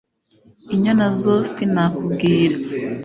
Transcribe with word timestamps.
Inyana 0.73 1.05
zo 1.21 1.33
sinakubwira 1.51 2.55